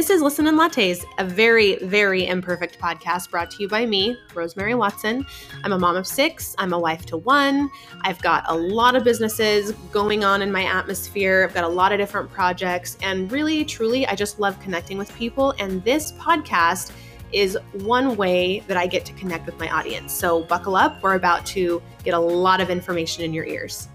This 0.00 0.08
is 0.08 0.22
Listen 0.22 0.46
and 0.46 0.58
Lattes, 0.58 1.04
a 1.18 1.24
very, 1.26 1.76
very 1.84 2.26
imperfect 2.26 2.78
podcast 2.78 3.30
brought 3.30 3.50
to 3.50 3.62
you 3.62 3.68
by 3.68 3.84
me, 3.84 4.16
Rosemary 4.32 4.74
Watson. 4.74 5.26
I'm 5.62 5.72
a 5.72 5.78
mom 5.78 5.94
of 5.94 6.06
six, 6.06 6.54
I'm 6.56 6.72
a 6.72 6.78
wife 6.78 7.04
to 7.04 7.18
one. 7.18 7.68
I've 8.00 8.18
got 8.22 8.44
a 8.48 8.56
lot 8.56 8.96
of 8.96 9.04
businesses 9.04 9.72
going 9.92 10.24
on 10.24 10.40
in 10.40 10.50
my 10.50 10.64
atmosphere, 10.64 11.44
I've 11.46 11.54
got 11.54 11.64
a 11.64 11.68
lot 11.68 11.92
of 11.92 11.98
different 11.98 12.30
projects, 12.30 12.96
and 13.02 13.30
really, 13.30 13.62
truly, 13.62 14.06
I 14.06 14.14
just 14.14 14.40
love 14.40 14.58
connecting 14.60 14.96
with 14.96 15.14
people. 15.16 15.52
And 15.58 15.84
this 15.84 16.12
podcast 16.12 16.92
is 17.30 17.58
one 17.74 18.16
way 18.16 18.60
that 18.68 18.78
I 18.78 18.86
get 18.86 19.04
to 19.04 19.12
connect 19.12 19.44
with 19.44 19.58
my 19.58 19.68
audience. 19.68 20.14
So 20.14 20.44
buckle 20.44 20.76
up, 20.76 21.02
we're 21.02 21.16
about 21.16 21.44
to 21.48 21.82
get 22.04 22.14
a 22.14 22.18
lot 22.18 22.62
of 22.62 22.70
information 22.70 23.22
in 23.22 23.34
your 23.34 23.44
ears. 23.44 23.88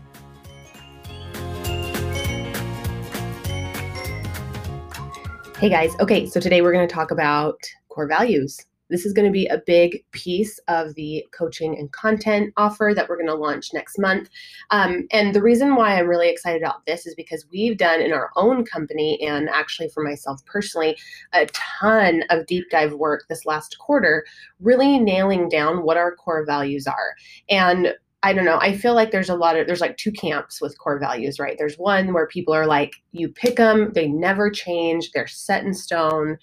Hey 5.57 5.69
guys, 5.69 5.95
okay, 6.01 6.25
so 6.25 6.41
today 6.41 6.61
we're 6.61 6.73
going 6.73 6.85
to 6.85 6.93
talk 6.93 7.11
about 7.11 7.57
core 7.87 8.09
values. 8.09 8.59
This 8.89 9.05
is 9.05 9.13
going 9.13 9.25
to 9.25 9.31
be 9.31 9.47
a 9.47 9.61
big 9.65 10.03
piece 10.11 10.59
of 10.67 10.93
the 10.95 11.25
coaching 11.31 11.79
and 11.79 11.89
content 11.93 12.51
offer 12.57 12.91
that 12.93 13.07
we're 13.07 13.15
going 13.15 13.29
to 13.29 13.35
launch 13.35 13.73
next 13.73 13.97
month. 13.97 14.29
Um, 14.71 15.07
and 15.13 15.33
the 15.33 15.41
reason 15.41 15.75
why 15.75 15.97
I'm 15.97 16.07
really 16.07 16.27
excited 16.27 16.61
about 16.61 16.85
this 16.85 17.07
is 17.07 17.15
because 17.15 17.47
we've 17.53 17.77
done 17.77 18.01
in 18.01 18.11
our 18.11 18.31
own 18.35 18.65
company 18.65 19.17
and 19.25 19.47
actually 19.47 19.87
for 19.87 20.03
myself 20.03 20.45
personally 20.45 20.97
a 21.31 21.45
ton 21.47 22.23
of 22.29 22.45
deep 22.47 22.69
dive 22.69 22.91
work 22.91 23.23
this 23.29 23.45
last 23.45 23.77
quarter, 23.79 24.25
really 24.59 24.99
nailing 24.99 25.47
down 25.47 25.83
what 25.83 25.95
our 25.95 26.13
core 26.17 26.45
values 26.45 26.85
are. 26.85 27.15
And 27.49 27.93
I 28.25 28.33
don't 28.33 28.43
know. 28.43 28.57
I 28.59 28.75
feel 28.75 28.95
like 28.95 29.11
there's 29.11 29.29
a 29.29 29.35
lot 29.35 29.55
of 29.55 29.67
there's 29.67 29.81
like 29.81 29.97
two 29.97 30.11
camps 30.11 30.59
with 30.59 30.79
core 30.79 30.97
values, 30.97 31.37
right? 31.37 31.55
There's 31.59 31.77
one 31.77 32.11
where 32.11 32.25
people 32.25 32.55
are 32.55 32.65
like 32.65 32.95
you 33.11 33.29
pick 33.29 33.57
them, 33.57 33.91
they 33.93 34.07
never 34.07 34.49
change, 34.49 35.11
they're 35.11 35.27
set 35.27 35.63
in 35.63 35.75
stone. 35.75 36.39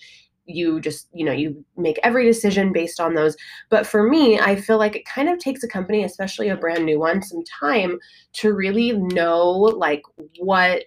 You 0.47 0.81
just, 0.81 1.09
you 1.13 1.25
know, 1.25 1.33
you 1.33 1.65
make 1.77 1.99
every 2.05 2.25
decision 2.25 2.73
based 2.73 3.01
on 3.01 3.15
those. 3.15 3.37
But 3.69 3.85
for 3.85 4.09
me, 4.09 4.39
I 4.39 4.55
feel 4.55 4.79
like 4.79 4.95
it 4.95 5.07
kind 5.07 5.29
of 5.29 5.41
takes 5.41 5.65
a 5.65 5.69
company, 5.69 6.05
especially 6.05 6.49
a 6.49 6.57
brand 6.57 6.87
new 6.87 7.01
one, 7.01 7.21
some 7.21 7.43
time 7.61 7.99
to 8.35 8.53
really 8.53 8.93
know 8.93 9.51
like 9.51 10.03
what 10.39 10.85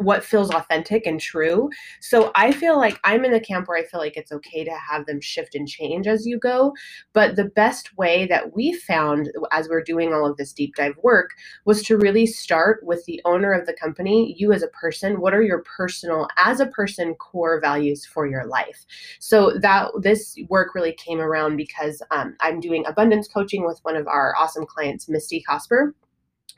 what 0.00 0.24
feels 0.24 0.50
authentic 0.50 1.06
and 1.06 1.20
true. 1.20 1.68
So 2.00 2.30
I 2.34 2.52
feel 2.52 2.78
like 2.78 2.98
I'm 3.04 3.24
in 3.24 3.32
the 3.32 3.40
camp 3.40 3.68
where 3.68 3.76
I 3.76 3.84
feel 3.84 4.00
like 4.00 4.16
it's 4.16 4.32
okay 4.32 4.64
to 4.64 4.72
have 4.72 5.04
them 5.04 5.20
shift 5.20 5.54
and 5.54 5.68
change 5.68 6.06
as 6.06 6.26
you 6.26 6.38
go. 6.38 6.72
But 7.12 7.36
the 7.36 7.44
best 7.44 7.96
way 7.98 8.26
that 8.26 8.54
we 8.56 8.72
found 8.72 9.30
as 9.52 9.68
we're 9.68 9.82
doing 9.82 10.14
all 10.14 10.26
of 10.26 10.38
this 10.38 10.52
deep 10.54 10.74
dive 10.74 10.96
work 11.02 11.30
was 11.66 11.82
to 11.84 11.98
really 11.98 12.24
start 12.24 12.80
with 12.82 13.04
the 13.04 13.20
owner 13.26 13.52
of 13.52 13.66
the 13.66 13.74
company, 13.74 14.34
you 14.38 14.52
as 14.52 14.62
a 14.62 14.68
person. 14.68 15.20
What 15.20 15.34
are 15.34 15.42
your 15.42 15.62
personal, 15.62 16.28
as 16.38 16.60
a 16.60 16.66
person, 16.66 17.14
core 17.14 17.60
values 17.60 18.06
for 18.06 18.26
your 18.26 18.46
life? 18.46 18.86
So 19.18 19.58
that 19.60 19.90
this 20.00 20.38
work 20.48 20.74
really 20.74 20.92
came 20.94 21.20
around 21.20 21.56
because 21.56 22.02
um, 22.10 22.36
I'm 22.40 22.58
doing 22.60 22.86
abundance 22.86 23.28
coaching 23.28 23.66
with 23.66 23.80
one 23.82 23.96
of 23.96 24.08
our 24.08 24.34
awesome 24.38 24.64
clients, 24.64 25.08
Misty 25.08 25.44
Cosper 25.46 25.92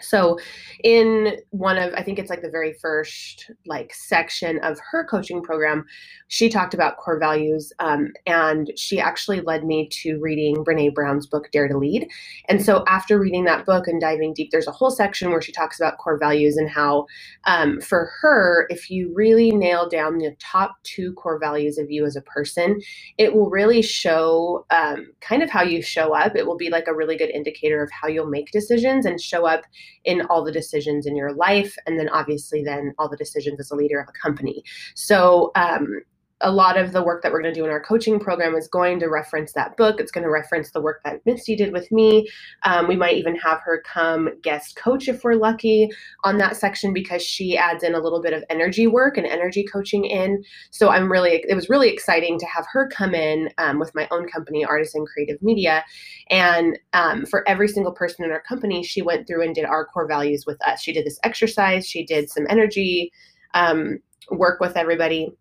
so 0.00 0.38
in 0.84 1.36
one 1.50 1.78
of 1.78 1.92
i 1.94 2.02
think 2.02 2.18
it's 2.18 2.30
like 2.30 2.42
the 2.42 2.50
very 2.50 2.72
first 2.74 3.50
like 3.66 3.92
section 3.94 4.58
of 4.62 4.78
her 4.90 5.04
coaching 5.04 5.42
program 5.42 5.84
she 6.28 6.48
talked 6.48 6.74
about 6.74 6.96
core 6.96 7.18
values 7.18 7.72
um, 7.78 8.10
and 8.26 8.72
she 8.76 8.98
actually 8.98 9.40
led 9.40 9.64
me 9.64 9.88
to 9.90 10.18
reading 10.20 10.56
brene 10.56 10.94
brown's 10.94 11.26
book 11.26 11.50
dare 11.52 11.68
to 11.68 11.76
lead. 11.76 12.08
And 12.48 12.64
so 12.64 12.84
after 12.86 13.18
reading 13.18 13.44
that 13.44 13.66
book 13.66 13.86
and 13.86 14.00
diving 14.00 14.32
deep 14.34 14.50
there's 14.50 14.66
a 14.66 14.72
whole 14.72 14.90
section 14.90 15.30
where 15.30 15.42
she 15.42 15.52
talks 15.52 15.78
about 15.78 15.98
core 15.98 16.18
values 16.18 16.56
and 16.56 16.70
how 16.70 17.06
um, 17.44 17.80
for 17.80 18.10
her 18.20 18.66
if 18.70 18.90
you 18.90 19.12
really 19.14 19.50
nail 19.50 19.88
down 19.88 20.18
the 20.18 20.34
top 20.38 20.77
two 20.84 21.12
core 21.14 21.38
values 21.38 21.78
of 21.78 21.90
you 21.90 22.05
as 22.06 22.17
a 22.17 22.22
person 22.22 22.80
it 23.18 23.34
will 23.34 23.50
really 23.50 23.83
show 23.83 24.64
um, 24.70 25.12
kind 25.20 25.42
of 25.42 25.50
how 25.50 25.62
you 25.62 25.83
show 25.83 26.14
up. 26.14 26.34
It 26.36 26.46
will 26.46 26.56
be 26.56 26.70
like 26.70 26.88
a 26.88 26.94
really 26.94 27.17
good 27.17 27.30
indicator 27.30 27.83
of 27.83 27.90
how 27.90 28.08
you'll 28.08 28.27
make 28.27 28.50
decisions 28.50 29.06
and 29.06 29.20
show 29.20 29.46
up 29.46 29.62
in 30.04 30.22
all 30.22 30.44
the 30.44 30.52
decisions 30.52 31.06
in 31.06 31.16
your 31.16 31.32
life 31.32 31.76
and 31.86 31.98
then 31.98 32.08
obviously 32.08 32.62
then 32.62 32.94
all 32.98 33.08
the 33.08 33.16
decisions 33.16 33.60
as 33.60 33.70
a 33.70 33.76
leader 33.76 34.00
of 34.00 34.08
a 34.08 34.12
company. 34.12 34.62
So 34.94 35.52
um, 35.54 36.02
a 36.42 36.51
lot 36.51 36.77
of 36.77 36.92
the 36.92 37.03
work 37.03 37.23
that 37.23 37.33
we're 37.33 37.41
going 37.41 37.55
to 37.55 37.61
do 37.61 37.64
in 37.64 37.70
our 37.70 37.83
coaching 37.83 38.19
program 38.19 38.55
is 38.55 38.69
going 38.69 39.01
to 39.01 39.07
reference 39.07 39.53
that 39.53 39.77
book. 39.77 40.01
It's 40.01 40.13
going 40.13 40.25
to 40.25 40.30
reference 40.30 40.70
the 40.70 40.80
work 40.80 41.01
that 41.05 41.25
Misty 41.25 41.57
did 41.57 41.73
with 41.73 41.91
me. 41.91 42.29
Um, 42.64 42.89
we 42.89 42.97
might 42.97 43.17
even 43.17 43.36
have 43.36 43.61
her 43.64 43.83
come 43.86 44.30
guest 44.42 44.77
coach 44.77 45.08
if 45.08 45.25
we're 45.25 45.35
lucky 45.35 45.89
on 46.25 46.39
that 46.39 46.57
section 46.57 46.92
because 46.92 47.23
she 47.23 47.57
adds 47.57 47.83
in 47.83 47.95
a 47.95 48.01
little 48.01 48.20
bit 48.20 48.33
of 48.33 48.45
energy 48.51 48.86
work 48.86 49.17
and 49.17 49.27
energy 49.27 49.64
coaching 49.64 50.05
in. 50.05 50.42
So 50.70 50.91
I'm 50.91 51.11
really, 51.11 51.45
it 51.48 51.55
was 51.55 51.70
really 51.70 51.89
exciting 51.89 52.39
to 52.39 52.47
have 52.47 52.67
her 52.73 52.89
come 52.89 53.14
in 53.14 53.48
um, 53.59 53.79
with 53.79 53.95
my 53.95 54.09
own 54.11 54.29
company, 54.29 54.64
Artisan 54.64 55.07
Creative 55.07 55.41
Media. 55.42 55.85
And 56.30 56.79
um, 56.92 57.24
for 57.27 57.48
every 57.48 57.69
single 57.69 57.92
person 57.92 58.24
in 58.24 58.33
our 58.33 58.42
company, 58.42 58.83
she 58.83 59.03
went 59.03 59.27
through 59.27 59.42
and 59.42 59.55
did 59.55 59.64
our 59.64 59.86
core 59.86 60.09
values 60.09 60.45
with 60.47 60.61
us. 60.67 60.83
She 60.83 60.92
did 60.92 61.07
this 61.07 61.19
exercise, 61.23 61.89
she 61.89 62.05
did 62.05 62.30
some 62.30 62.47
energy 62.48 63.13
um, 63.55 63.98
work 64.30 64.61
with 64.61 64.77
everybody 64.77 65.33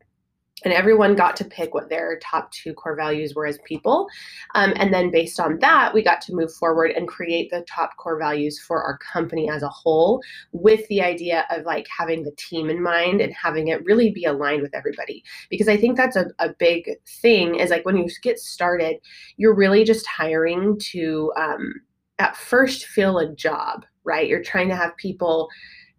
and 0.63 0.73
everyone 0.73 1.15
got 1.15 1.35
to 1.37 1.45
pick 1.45 1.73
what 1.73 1.89
their 1.89 2.19
top 2.19 2.51
two 2.51 2.73
core 2.73 2.95
values 2.95 3.33
were 3.35 3.45
as 3.45 3.57
people. 3.65 4.07
Um, 4.55 4.73
and 4.75 4.93
then 4.93 5.11
based 5.11 5.39
on 5.39 5.59
that, 5.59 5.93
we 5.93 6.03
got 6.03 6.21
to 6.21 6.35
move 6.35 6.53
forward 6.53 6.91
and 6.91 7.07
create 7.07 7.49
the 7.49 7.65
top 7.67 7.97
core 7.97 8.19
values 8.19 8.59
for 8.59 8.81
our 8.81 8.97
company 8.97 9.49
as 9.49 9.63
a 9.63 9.69
whole 9.69 10.21
with 10.51 10.87
the 10.87 11.01
idea 11.01 11.45
of 11.49 11.65
like 11.65 11.87
having 11.95 12.23
the 12.23 12.35
team 12.37 12.69
in 12.69 12.81
mind 12.81 13.21
and 13.21 13.33
having 13.33 13.67
it 13.69 13.83
really 13.85 14.11
be 14.11 14.25
aligned 14.25 14.61
with 14.61 14.75
everybody. 14.75 15.23
Because 15.49 15.67
I 15.67 15.77
think 15.77 15.97
that's 15.97 16.15
a, 16.15 16.27
a 16.39 16.49
big 16.59 16.89
thing 17.21 17.55
is 17.55 17.69
like 17.69 17.85
when 17.85 17.97
you 17.97 18.07
get 18.21 18.39
started, 18.39 18.97
you're 19.37 19.55
really 19.55 19.83
just 19.83 20.05
hiring 20.07 20.79
to 20.91 21.31
um, 21.37 21.73
at 22.19 22.35
first 22.35 22.85
fill 22.85 23.17
a 23.17 23.33
job, 23.33 23.85
right? 24.03 24.27
You're 24.27 24.43
trying 24.43 24.69
to 24.69 24.75
have 24.75 24.95
people 24.97 25.49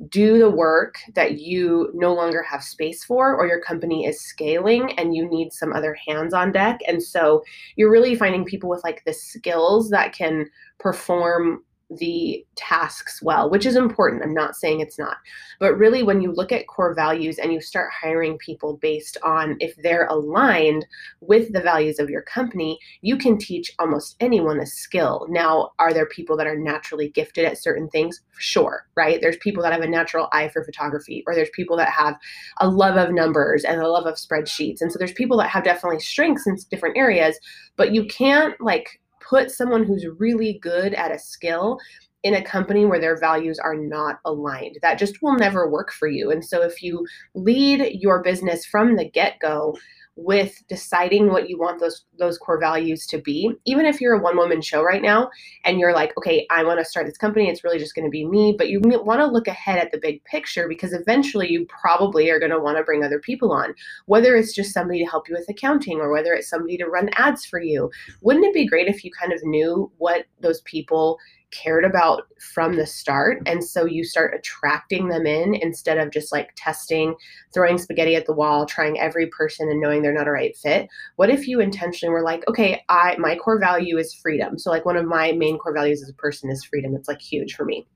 do 0.09 0.39
the 0.39 0.51
work 0.51 0.97
that 1.15 1.39
you 1.39 1.91
no 1.95 2.15
longer 2.15 2.43
have 2.43 2.63
space 2.63 3.05
for 3.05 3.35
or 3.35 3.47
your 3.47 3.61
company 3.61 4.07
is 4.07 4.21
scaling 4.21 4.93
and 4.99 5.15
you 5.15 5.29
need 5.29 5.53
some 5.53 5.73
other 5.73 5.97
hands 6.07 6.35
on 6.35 6.53
deck. 6.53 6.81
And 6.87 7.03
so 7.03 7.43
you're 7.77 7.91
really 7.91 8.15
finding 8.15 8.45
people 8.45 8.69
with 8.69 8.83
like 8.85 9.03
the 9.05 9.13
skills 9.13 9.91
that 9.91 10.13
can 10.13 10.47
perform 10.79 11.63
the 11.99 12.45
tasks 12.57 13.21
well, 13.23 13.51
which 13.51 13.67
is 13.67 13.77
important. 13.77 14.23
I'm 14.23 14.35
not 14.35 14.57
saying 14.57 14.81
it's 14.81 14.99
not. 14.99 15.17
But 15.59 15.77
really, 15.77 16.03
when 16.03 16.21
you 16.21 16.33
look 16.33 16.53
at 16.53 16.67
core 16.67 16.95
values 16.95 17.39
and 17.39 17.53
you 17.53 17.61
start 17.61 17.91
hiring 17.93 18.39
people 18.39 18.79
based 18.79 19.17
on 19.23 19.57
if 19.61 19.75
they're 19.77 20.07
aligned 20.07 20.87
with 21.21 21.53
the 21.53 21.61
values 21.61 21.99
of 21.99 22.11
your 22.11 22.23
company, 22.23 22.79
you 23.01 23.17
can 23.17 23.39
teach 23.39 23.73
almost 23.79 24.17
anyone 24.21 24.61
a 24.61 24.67
skill. 24.67 25.27
Now, 25.31 25.71
are 25.79 25.93
there 25.93 26.07
people 26.07 26.37
that 26.37 26.47
are 26.47 26.59
naturally 26.59 27.11
gifted 27.11 27.45
at 27.45 27.59
certain 27.59 27.89
things? 27.89 28.21
Sure, 28.39 28.87
right? 28.97 29.21
There's 29.21 29.37
people 29.39 29.63
that 29.63 29.73
have 29.73 29.83
a 29.83 29.89
natural 29.89 30.29
eye 30.33 30.49
for 30.49 30.65
photography, 30.65 31.23
or 31.27 31.35
there's 31.35 31.51
people 31.55 31.77
that 31.77 31.91
have 31.91 32.17
a 32.59 32.69
love 32.69 32.97
of 32.97 33.15
numbers 33.15 33.65
and 33.65 33.81
a 33.81 33.89
love 33.89 34.07
of 34.07 34.15
spreadsheets. 34.15 34.81
And 34.81 34.91
so 34.91 34.99
there's 34.99 35.13
people 35.13 35.37
that 35.39 35.51
have 35.51 35.65
definitely 35.65 36.01
strengths 36.01 36.47
in 36.47 36.57
different 36.71 36.97
areas, 36.97 37.39
but 37.77 37.93
you 37.93 38.05
can't 38.07 38.61
like 38.61 39.01
put 39.29 39.51
someone 39.51 39.85
who's 39.85 40.07
really 40.19 40.59
good 40.63 40.95
at 40.95 41.13
a 41.13 41.19
skill 41.19 41.79
in 42.23 42.35
a 42.35 42.45
company 42.45 42.85
where 42.85 43.01
their 43.01 43.19
values 43.19 43.59
are 43.59 43.77
not 43.77 44.21
aligned. 44.25 44.79
That 44.83 44.99
just 44.99 45.23
will 45.23 45.35
never 45.35 45.69
work 45.69 45.93
for 45.93 46.07
you. 46.07 46.31
And 46.31 46.45
so 46.45 46.63
if 46.63 46.83
you 46.83 47.05
lead 47.35 48.01
your 48.01 48.23
business 48.23 48.65
from 48.65 48.97
the 48.97 49.11
get-go 49.11 49.77
with 50.17 50.63
deciding 50.69 51.29
what 51.29 51.49
you 51.49 51.59
want 51.59 51.81
those 51.81 52.05
those 52.19 52.39
core 52.39 52.61
values 52.61 53.07
to 53.07 53.19
be. 53.19 53.51
Even 53.65 53.87
if 53.87 54.01
you're 54.01 54.15
a 54.15 54.23
one 54.23 54.37
woman 54.37 54.61
show 54.61 54.83
right 54.83 55.03
now 55.03 55.31
and 55.65 55.79
you're 55.79 55.95
like 55.95 56.17
okay 56.19 56.47
i 56.51 56.63
want 56.63 56.79
to 56.79 56.85
start 56.85 57.07
this 57.07 57.17
company 57.17 57.49
it's 57.49 57.65
really 57.65 57.79
just 57.79 57.95
going 57.95 58.05
to 58.05 58.11
be 58.11 58.27
me 58.27 58.55
but 58.57 58.69
you 58.69 58.81
want 58.83 59.21
to 59.21 59.27
look 59.27 59.49
ahead 59.49 59.79
at 59.79 59.91
the 59.91 59.99
big 59.99 60.23
picture 60.25 60.69
because 60.69 60.93
eventually 60.93 61.49
you 61.49 61.67
probably 61.67 62.31
are 62.31 62.39
going 62.39 62.51
to 62.51 62.61
want 62.61 62.77
to 62.77 62.85
bring 62.85 63.03
other 63.03 63.19
people 63.19 63.53
on. 63.53 63.75
Whether 64.07 64.37
it's 64.37 64.55
just 64.55 64.73
somebody 64.73 65.03
to 65.03 65.11
help 65.11 65.29
you 65.29 65.35
with 65.35 65.49
accounting 65.49 65.99
or 65.99 66.13
whether 66.13 66.33
it's 66.33 66.49
somebody 66.49 66.77
to 66.79 66.87
run 66.87 67.09
ads 67.15 67.45
for 67.45 67.61
you. 67.61 67.91
Wouldn't 68.21 68.45
it 68.45 68.55
be 68.55 68.67
great 68.67 68.89
if 68.89 69.05
you 69.05 69.11
kind 69.19 69.33
of 69.33 69.43
knew 69.43 69.91
what 69.99 70.27
those 70.41 70.61
people 70.63 71.19
cared 71.53 71.85
about 71.85 72.25
from 72.55 72.77
the 72.77 72.87
start. 72.87 73.43
And 73.47 73.63
so 73.63 73.85
you 73.85 74.05
start 74.05 74.35
attracting 74.35 75.09
them 75.09 75.27
in 75.27 75.55
instead 75.55 75.99
of 75.99 76.11
just 76.11 76.33
like 76.33 76.51
testing, 76.57 77.15
throwing 77.55 77.79
spaghetti 77.79 78.17
at 78.17 78.27
the 78.27 78.35
wall, 78.35 78.67
trying 78.67 78.99
every 78.99 79.29
person 79.29 79.69
and 79.69 79.81
knowing 79.81 80.03
they're 80.03 80.13
not 80.13 80.29
a 80.29 80.33
right 80.33 80.57
fit. 80.57 80.89
What 81.17 81.31
if 81.31 81.47
you 81.47 81.61
intentionally 81.61 82.13
were 82.13 82.23
like, 82.23 82.43
okay, 82.49 82.83
I 82.89 83.17
my 83.19 83.37
core 83.37 83.61
value 83.61 83.99
is 83.99 84.15
freedom. 84.15 84.59
So 84.59 84.71
like 84.71 84.85
one 84.85 84.97
of 84.97 85.07
my 85.07 85.33
main 85.33 85.59
core 85.59 85.75
values 85.75 86.03
as 86.03 86.09
a 86.09 86.15
person 86.15 86.51
is 86.51 86.65
freedom. 86.65 86.95
It's 86.95 87.09
like 87.09 87.21
huge 87.21 87.55
for 87.55 87.65
me. 87.65 87.87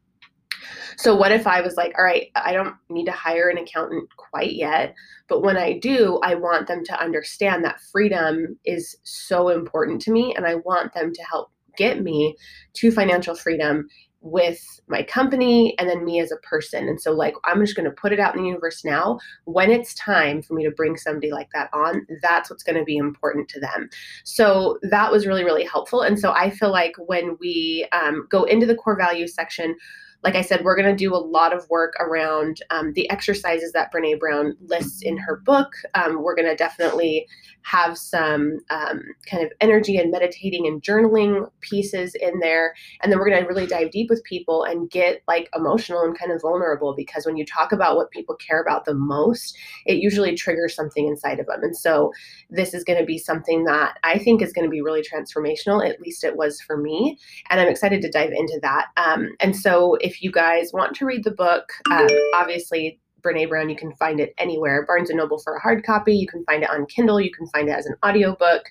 So 0.97 1.15
what 1.15 1.33
if 1.33 1.47
I 1.47 1.61
was 1.61 1.77
like, 1.77 1.95
all 1.99 2.05
right, 2.05 2.29
I 2.35 2.53
don't 2.53 2.75
need 2.89 3.05
to 3.07 3.13
hire 3.13 3.49
an 3.49 3.59
accountant 3.59 4.09
quite 4.17 4.55
yet, 4.55 4.95
but 5.29 5.43
when 5.43 5.57
I 5.57 5.79
do, 5.79 6.19
I 6.23 6.35
want 6.35 6.67
them 6.67 6.85
to 6.85 7.01
understand 7.01 7.65
that 7.65 7.81
freedom 7.93 8.59
is 8.65 8.97
so 9.05 9.51
important 9.51 10.01
to 10.03 10.11
me 10.11 10.35
and 10.35 10.47
I 10.47 10.57
want 10.57 10.95
them 10.95 11.13
to 11.13 11.23
help 11.23 11.51
get 11.77 12.03
me 12.03 12.37
to 12.75 12.91
financial 12.91 13.35
freedom 13.35 13.89
with 14.21 14.81
my 14.89 15.03
company 15.03 15.75
and 15.79 15.89
then 15.89 16.05
me 16.05 16.21
as 16.21 16.33
a 16.33 16.37
person. 16.39 16.89
And 16.89 17.01
so, 17.01 17.13
like, 17.13 17.35
I'm 17.45 17.61
just 17.61 17.77
going 17.77 17.89
to 17.89 17.95
put 17.95 18.13
it 18.13 18.21
out 18.21 18.35
in 18.35 18.43
the 18.43 18.49
universe 18.49 18.85
now. 18.85 19.19
When 19.45 19.71
it's 19.71 19.95
time 19.95 20.43
for 20.43 20.55
me 20.55 20.65
to 20.65 20.71
bring 20.71 20.97
somebody 20.97 21.31
like 21.31 21.49
that 21.55 21.71
on, 21.73 22.07
that's 22.23 22.51
what's 22.51 22.63
going 22.63 22.79
to 22.79 22.85
be 22.85 22.97
important 22.97 23.49
to 23.51 23.61
them. 23.61 23.89
So, 24.25 24.79
that 24.91 25.13
was 25.13 25.27
really, 25.27 25.45
really 25.45 25.65
helpful. 25.65 26.03
And 26.03 26.19
so, 26.19 26.33
I 26.33 26.51
feel 26.51 26.73
like 26.73 26.95
when 26.99 27.37
we 27.41 27.87
um, 27.93 28.27
go 28.31 28.45
into 28.45 28.67
the 28.67 28.77
core 28.77 28.97
values 28.97 29.35
section, 29.35 29.77
like 30.27 30.35
I 30.35 30.43
said, 30.43 30.65
we're 30.65 30.75
going 30.75 30.93
to 30.93 30.97
do 30.97 31.15
a 31.15 31.23
lot 31.23 31.55
of 31.55 31.71
work 31.71 31.95
around 32.01 32.61
um, 32.71 32.93
the 32.95 33.09
exercises 33.11 33.71
that 33.75 33.93
Brene 33.93 34.19
Brown 34.19 34.57
lists 34.61 35.01
in 35.03 35.17
her 35.19 35.37
book. 35.37 35.69
Um, 35.95 36.21
we're 36.21 36.35
going 36.35 36.49
to 36.49 36.57
definitely 36.57 37.29
have 37.63 37.97
some 37.97 38.59
um, 38.71 39.03
kind 39.31 39.45
of 39.45 39.53
energy 39.61 39.97
and 39.97 40.11
meditating 40.11 40.67
and 40.67 40.83
journaling 40.83 41.49
pieces 41.61 42.17
in 42.17 42.41
there. 42.41 42.75
And 43.01 43.11
then 43.11 43.21
we're 43.21 43.29
going 43.29 43.43
to 43.43 43.49
really 43.49 43.67
dive 43.69 43.93
deep 43.93 44.11
with 44.11 44.23
people 44.25 44.65
and 44.65 44.91
get 44.91 45.23
like 45.29 45.49
emotional 45.55 46.03
and 46.03 46.19
kind 46.19 46.33
of 46.33 46.43
vulnerable 46.43 46.95
because 46.97 47.25
when 47.25 47.37
you 47.37 47.45
talk 47.45 47.71
about 47.71 47.97
what 47.97 48.11
people 48.11 48.35
care 48.35 48.61
about 48.61 48.85
the 48.85 48.95
most, 48.95 49.57
it 49.85 49.99
usually 49.99 50.35
triggers 50.35 50.75
something 50.75 51.07
inside 51.07 51.39
of 51.39 51.47
them. 51.47 51.63
And 51.63 51.77
so 51.77 52.13
this 52.51 52.75
is 52.75 52.83
going 52.83 52.99
to 52.99 53.07
be 53.07 53.19
something 53.19 53.65
that 53.65 53.99
I 54.03 54.19
think 54.19 54.43
is 54.43 54.53
going 54.53 54.67
to 54.67 54.71
be 54.71 54.81
really 54.81 55.03
transformational. 55.03 55.89
At 55.89 56.01
least 56.01 56.25
it 56.25 56.37
was 56.37 56.61
for 56.61 56.77
me. 56.77 57.17
And 57.49 57.61
I'm 57.61 57.69
excited 57.69 58.03
to 58.03 58.11
dive 58.11 58.33
into 58.33 58.59
that. 58.63 58.87
Um, 58.97 59.31
and 59.41 59.55
so 59.57 59.97
if 60.01 60.16
if 60.17 60.23
you 60.23 60.33
guys 60.33 60.73
want 60.73 60.97
to 60.97 61.05
read 61.05 61.25
the 61.25 61.31
book, 61.31 61.73
um, 61.91 62.09
obviously 62.35 62.99
Brene 63.23 63.49
Brown, 63.49 63.69
you 63.69 63.77
can 63.77 63.93
find 63.97 64.19
it 64.19 64.33
anywhere. 64.39 64.87
Barnes 64.87 65.11
and 65.11 65.19
Noble 65.19 65.39
for 65.39 65.55
a 65.55 65.61
hard 65.61 65.85
copy. 65.85 66.17
You 66.17 66.27
can 66.27 66.45
find 66.45 66.63
it 66.63 66.71
on 66.71 66.87
Kindle. 66.87 67.21
You 67.21 67.33
can 67.33 67.47
find 67.49 67.69
it 67.69 67.73
as 67.73 67.87
an 67.87 67.97
audiobook. 68.05 68.63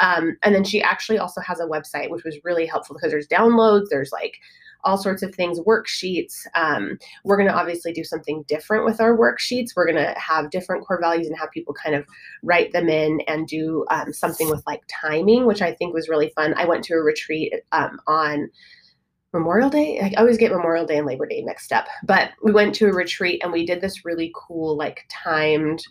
Um, 0.00 0.36
and 0.42 0.54
then 0.54 0.64
she 0.64 0.80
actually 0.80 1.18
also 1.18 1.40
has 1.40 1.60
a 1.60 1.66
website, 1.66 2.10
which 2.10 2.24
was 2.24 2.38
really 2.44 2.66
helpful 2.66 2.94
because 2.94 3.10
there's 3.10 3.26
downloads, 3.26 3.86
there's 3.90 4.12
like 4.12 4.36
all 4.84 4.98
sorts 4.98 5.22
of 5.22 5.34
things, 5.34 5.60
worksheets. 5.60 6.34
Um, 6.54 6.98
we're 7.24 7.36
going 7.36 7.48
to 7.48 7.54
obviously 7.54 7.92
do 7.92 8.04
something 8.04 8.44
different 8.48 8.84
with 8.84 9.00
our 9.00 9.16
worksheets. 9.16 9.70
We're 9.76 9.86
going 9.86 10.04
to 10.04 10.14
have 10.18 10.50
different 10.50 10.86
core 10.86 11.00
values 11.00 11.28
and 11.28 11.38
have 11.38 11.50
people 11.52 11.74
kind 11.74 11.94
of 11.94 12.04
write 12.42 12.72
them 12.72 12.88
in 12.88 13.20
and 13.28 13.46
do 13.46 13.86
um, 13.90 14.12
something 14.12 14.50
with 14.50 14.62
like 14.66 14.82
timing, 14.88 15.46
which 15.46 15.62
I 15.62 15.72
think 15.72 15.94
was 15.94 16.08
really 16.08 16.32
fun. 16.34 16.54
I 16.56 16.64
went 16.64 16.84
to 16.84 16.94
a 16.94 17.02
retreat 17.02 17.54
um, 17.70 18.00
on 18.08 18.50
Memorial 19.32 19.70
Day. 19.70 20.00
I 20.00 20.20
always 20.20 20.36
get 20.36 20.52
Memorial 20.52 20.86
Day 20.86 20.98
and 20.98 21.06
Labor 21.06 21.26
Day 21.26 21.42
mixed 21.42 21.72
up. 21.72 21.86
But 22.04 22.30
we 22.42 22.52
went 22.52 22.74
to 22.76 22.88
a 22.88 22.92
retreat 22.92 23.40
and 23.42 23.52
we 23.52 23.64
did 23.64 23.80
this 23.80 24.04
really 24.04 24.32
cool, 24.34 24.76
like 24.76 25.06
timed 25.08 25.82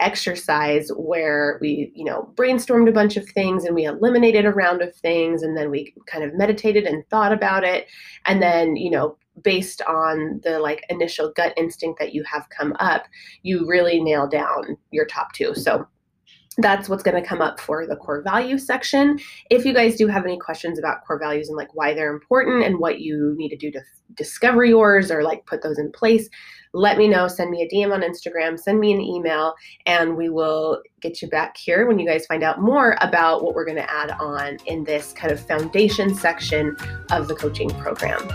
exercise 0.00 0.90
where 0.96 1.58
we, 1.60 1.92
you 1.94 2.04
know, 2.04 2.32
brainstormed 2.34 2.88
a 2.88 2.92
bunch 2.92 3.16
of 3.16 3.26
things 3.28 3.64
and 3.64 3.74
we 3.74 3.84
eliminated 3.84 4.44
a 4.44 4.50
round 4.50 4.82
of 4.82 4.94
things 4.96 5.42
and 5.42 5.56
then 5.56 5.70
we 5.70 5.94
kind 6.06 6.24
of 6.24 6.34
meditated 6.34 6.84
and 6.84 7.08
thought 7.08 7.32
about 7.32 7.64
it. 7.64 7.86
And 8.26 8.42
then, 8.42 8.76
you 8.76 8.90
know, 8.90 9.16
based 9.42 9.80
on 9.82 10.40
the 10.44 10.58
like 10.58 10.84
initial 10.90 11.32
gut 11.34 11.54
instinct 11.56 11.98
that 12.00 12.12
you 12.12 12.24
have 12.24 12.48
come 12.50 12.74
up, 12.80 13.04
you 13.42 13.66
really 13.66 14.02
nail 14.02 14.26
down 14.26 14.76
your 14.90 15.06
top 15.06 15.32
two. 15.32 15.54
So 15.54 15.86
that's 16.58 16.88
what's 16.88 17.02
going 17.02 17.20
to 17.20 17.26
come 17.26 17.40
up 17.40 17.60
for 17.60 17.86
the 17.86 17.96
core 17.96 18.22
values 18.22 18.66
section. 18.66 19.18
If 19.50 19.64
you 19.64 19.72
guys 19.72 19.96
do 19.96 20.06
have 20.08 20.24
any 20.24 20.38
questions 20.38 20.78
about 20.78 21.04
core 21.06 21.18
values 21.18 21.48
and 21.48 21.56
like 21.56 21.74
why 21.74 21.94
they're 21.94 22.12
important 22.12 22.64
and 22.64 22.78
what 22.78 23.00
you 23.00 23.34
need 23.36 23.50
to 23.50 23.56
do 23.56 23.70
to 23.70 23.80
discover 24.14 24.64
yours 24.64 25.10
or 25.10 25.22
like 25.22 25.46
put 25.46 25.62
those 25.62 25.78
in 25.78 25.90
place, 25.92 26.28
let 26.74 26.96
me 26.96 27.08
know. 27.08 27.28
Send 27.28 27.50
me 27.50 27.62
a 27.62 27.74
DM 27.74 27.92
on 27.92 28.00
Instagram, 28.00 28.58
send 28.58 28.80
me 28.80 28.92
an 28.92 29.00
email, 29.00 29.54
and 29.86 30.16
we 30.16 30.28
will 30.28 30.82
get 31.00 31.20
you 31.20 31.28
back 31.28 31.56
here 31.56 31.86
when 31.86 31.98
you 31.98 32.06
guys 32.06 32.26
find 32.26 32.42
out 32.42 32.60
more 32.60 32.96
about 33.00 33.44
what 33.44 33.54
we're 33.54 33.66
going 33.66 33.76
to 33.76 33.90
add 33.90 34.12
on 34.12 34.56
in 34.66 34.84
this 34.84 35.12
kind 35.12 35.32
of 35.32 35.40
foundation 35.40 36.14
section 36.14 36.76
of 37.10 37.28
the 37.28 37.34
coaching 37.34 37.70
program. 37.70 38.26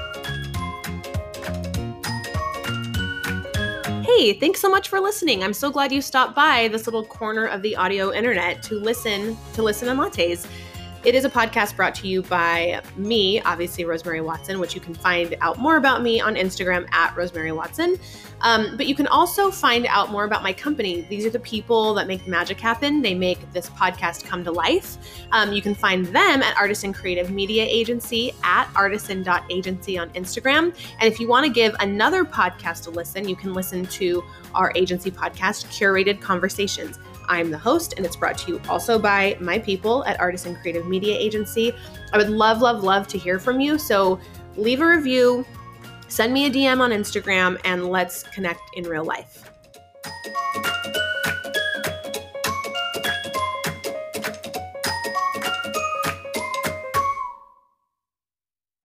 Hey, 4.18 4.34
thanks 4.34 4.60
so 4.60 4.68
much 4.68 4.90
for 4.90 5.00
listening. 5.00 5.44
I'm 5.44 5.54
so 5.54 5.70
glad 5.70 5.92
you 5.92 6.02
stopped 6.02 6.34
by 6.34 6.70
this 6.70 6.88
little 6.88 7.06
corner 7.06 7.46
of 7.46 7.62
the 7.62 7.76
audio 7.76 8.12
internet 8.12 8.64
to 8.64 8.80
listen 8.80 9.38
to 9.54 9.62
Listen 9.62 9.90
and 9.90 10.00
Lattes. 10.00 10.48
It 11.04 11.16
is 11.16 11.24
a 11.24 11.30
podcast 11.30 11.76
brought 11.76 11.96
to 11.96 12.08
you 12.08 12.22
by 12.24 12.82
me, 12.98 13.40
obviously, 13.42 13.86
Rosemary 13.86 14.20
Watson, 14.20 14.60
which 14.60 14.76
you 14.76 14.82
can 14.82 14.94
find 14.94 15.38
out 15.42 15.58
more 15.58 15.78
about 15.78 16.02
me 16.02 16.20
on 16.20 16.36
Instagram 16.36 16.92
at 16.92 17.16
Rosemary 17.16 17.52
Watson. 17.52 17.98
Um, 18.42 18.76
but 18.76 18.88
you 18.88 18.96
can 18.96 19.08
also 19.08 19.50
find 19.50 19.86
out 19.86 20.12
more 20.12 20.26
about 20.26 20.44
my 20.44 20.52
company. 20.52 21.02
These 21.02 21.26
are 21.26 21.30
the 21.30 21.40
people 21.40 21.94
that 21.94 22.08
make 22.08 22.26
the 22.26 22.30
magic 22.30 22.60
happen. 22.60 23.02
They 23.02 23.14
make 23.14 23.52
this 23.54 23.70
podcast 23.70 24.26
come 24.26 24.44
to 24.44 24.52
life. 24.52 24.98
Um, 25.32 25.54
you 25.54 25.62
can 25.62 25.76
find 25.76 26.06
them 26.08 26.44
at 26.44 26.58
Artisan 26.58 26.94
Creative 26.94 27.32
Media 27.32 27.64
Agency 27.64 28.34
at 28.44 28.70
artisan.agency 28.76 29.98
on 29.98 30.10
Instagram. 30.10 30.76
And 31.00 31.04
if 31.12 31.20
you 31.20 31.28
want 31.28 31.46
to 31.46 31.52
give 31.52 31.76
another 31.80 32.26
podcast 32.26 32.88
a 32.88 32.90
listen, 32.90 33.30
you 33.30 33.36
can 33.36 33.54
listen 33.54 33.86
to 33.86 34.24
our 34.54 34.72
agency 34.76 35.12
podcast, 35.12 35.68
Curated 35.68 36.20
Conversations. 36.22 37.00
I'm 37.28 37.52
the 37.52 37.58
host, 37.58 37.94
and 37.98 38.06
it's 38.06 38.16
brought 38.16 38.38
to 38.40 38.54
you 38.54 38.62
also 38.70 38.98
by 39.00 39.38
my 39.40 39.60
people 39.60 40.04
at 40.06 40.20
Artisan 40.20 40.56
Creative 40.56 40.88
Media 40.88 41.16
Agency. 41.16 41.74
I 42.14 42.18
would 42.18 42.30
love, 42.30 42.62
love, 42.62 42.84
love 42.84 43.08
to 43.10 43.18
hear 43.18 43.40
from 43.40 43.60
you. 43.60 43.78
So 43.78 44.20
leave 44.56 44.82
a 44.82 44.88
review, 44.88 45.46
send 46.08 46.34
me 46.34 46.46
a 46.46 46.50
DM 46.50 46.80
on 46.80 46.92
Instagram, 46.92 47.60
and 47.66 47.90
let's 47.90 48.24
connect 48.24 48.62
in 48.76 48.84
real 48.86 49.06
life. 49.06 49.52